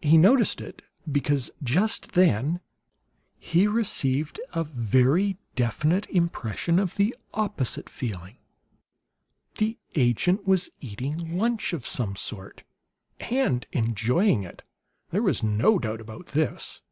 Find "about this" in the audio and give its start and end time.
16.00-16.82